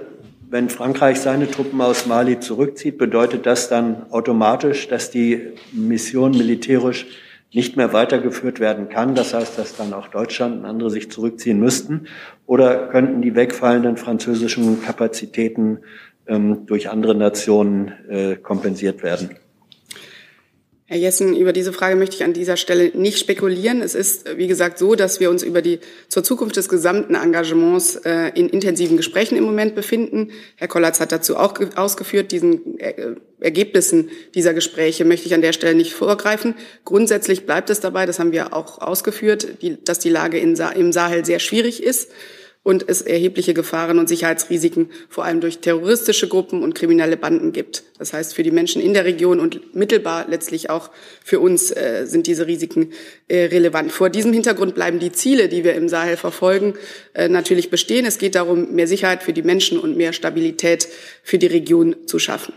[0.49, 7.07] wenn Frankreich seine Truppen aus Mali zurückzieht, bedeutet das dann automatisch, dass die Mission militärisch
[7.53, 9.15] nicht mehr weitergeführt werden kann.
[9.15, 12.07] Das heißt, dass dann auch Deutschland und andere sich zurückziehen müssten.
[12.45, 15.79] Oder könnten die wegfallenden französischen Kapazitäten
[16.27, 19.31] ähm, durch andere Nationen äh, kompensiert werden?
[20.91, 23.81] Herr Jessen, über diese Frage möchte ich an dieser Stelle nicht spekulieren.
[23.81, 27.95] Es ist, wie gesagt, so, dass wir uns über die zur Zukunft des gesamten Engagements
[27.95, 30.31] äh, in intensiven Gesprächen im Moment befinden.
[30.57, 35.53] Herr Kollatz hat dazu auch ausgeführt, diesen äh, Ergebnissen dieser Gespräche möchte ich an der
[35.53, 36.55] Stelle nicht vorgreifen.
[36.83, 40.91] Grundsätzlich bleibt es dabei, das haben wir auch ausgeführt, die, dass die Lage in im
[40.91, 42.09] Sahel sehr schwierig ist
[42.63, 47.83] und es erhebliche Gefahren und Sicherheitsrisiken vor allem durch terroristische Gruppen und kriminelle Banden gibt.
[47.97, 50.91] Das heißt, für die Menschen in der Region und mittelbar letztlich auch
[51.23, 52.91] für uns äh, sind diese Risiken
[53.27, 53.91] äh, relevant.
[53.91, 56.75] Vor diesem Hintergrund bleiben die Ziele, die wir im Sahel verfolgen,
[57.13, 58.05] äh, natürlich bestehen.
[58.05, 60.87] Es geht darum, mehr Sicherheit für die Menschen und mehr Stabilität
[61.23, 62.53] für die Region zu schaffen.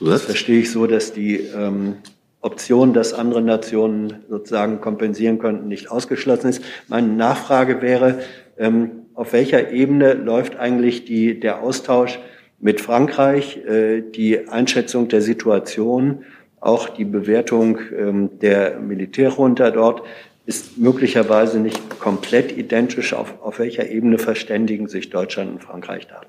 [0.00, 1.96] Das verstehe ich so, dass die ähm,
[2.40, 6.62] Option, dass andere Nationen sozusagen kompensieren könnten, nicht ausgeschlossen ist.
[6.86, 8.20] Meine Nachfrage wäre,
[8.58, 12.18] ähm, auf welcher Ebene läuft eigentlich die, der Austausch
[12.60, 16.24] mit Frankreich, äh, die Einschätzung der Situation,
[16.60, 20.02] auch die Bewertung ähm, der Militärjunta dort
[20.46, 23.12] ist möglicherweise nicht komplett identisch.
[23.12, 26.22] Auf, auf welcher Ebene verständigen sich Deutschland und Frankreich da?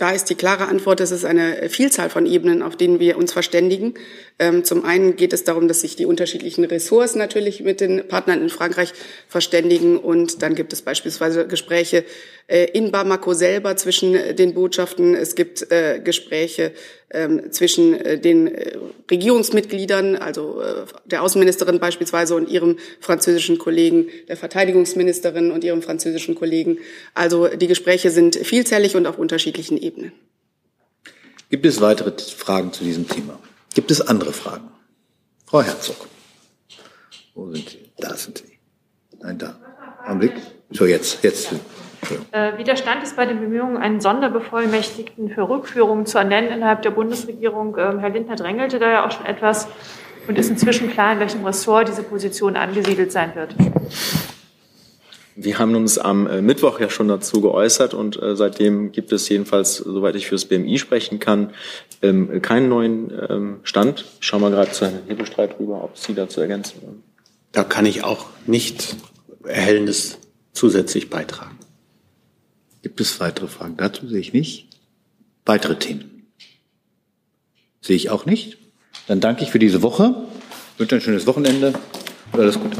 [0.00, 3.34] Da ist die klare Antwort, es ist eine Vielzahl von Ebenen, auf denen wir uns
[3.34, 3.92] verständigen.
[4.38, 8.40] Ähm, zum einen geht es darum, dass sich die unterschiedlichen Ressorts natürlich mit den Partnern
[8.40, 8.94] in Frankreich
[9.28, 9.98] verständigen.
[9.98, 12.06] Und dann gibt es beispielsweise Gespräche
[12.46, 15.14] äh, in Bamako selber zwischen den Botschaften.
[15.14, 16.72] Es gibt äh, Gespräche
[17.10, 18.50] ähm, zwischen äh, den
[19.10, 20.62] Regierungsmitgliedern, also
[21.04, 26.78] der Außenministerin beispielsweise und ihrem französischen Kollegen, der Verteidigungsministerin und ihrem französischen Kollegen.
[27.12, 29.89] Also die Gespräche sind vielzählig und auf unterschiedlichen Ebenen.
[31.50, 33.38] Gibt es weitere Fragen zu diesem Thema?
[33.74, 34.68] Gibt es andere Fragen?
[35.46, 35.96] Frau Herzog.
[37.34, 37.90] Wo sind Sie?
[37.98, 38.58] Da sind Sie.
[39.20, 39.56] Nein, da.
[40.06, 40.32] Augenblick.
[40.70, 41.52] So, jetzt, jetzt.
[42.32, 47.76] Äh, Widerstand ist bei den Bemühungen, einen Sonderbevollmächtigten für Rückführungen zu ernennen innerhalb der Bundesregierung.
[47.78, 49.68] Ähm, Herr Lindner drängelte da ja auch schon etwas
[50.26, 53.54] und ist inzwischen klar, in welchem Ressort diese Position angesiedelt sein wird.
[55.42, 59.26] Wir haben uns am äh, Mittwoch ja schon dazu geäußert und äh, seitdem gibt es
[59.30, 61.54] jedenfalls, soweit ich fürs BMI sprechen kann,
[62.02, 64.04] ähm, keinen neuen ähm, Stand.
[64.20, 67.02] Ich schaue mal gerade zu Herrn Hebelstreit rüber, ob Sie dazu ergänzen wollen.
[67.52, 68.96] Da kann ich auch nicht
[69.42, 70.18] Erhellendes
[70.52, 71.58] zusätzlich beitragen.
[72.82, 74.06] Gibt es weitere Fragen dazu?
[74.08, 74.68] Sehe ich nicht.
[75.46, 76.26] Weitere Themen?
[77.80, 78.58] Sehe ich auch nicht.
[79.06, 80.14] Dann danke ich für diese Woche,
[80.76, 81.72] wünsche ein schönes Wochenende
[82.32, 82.76] und alles Gute.